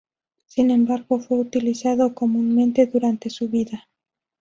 Sin 0.47 0.71
embargo, 0.71 1.19
fue 1.19 1.37
utilizado 1.37 2.15
comúnmente 2.15 2.87
durante 2.87 3.29
su 3.29 3.49
vida. 3.49 3.87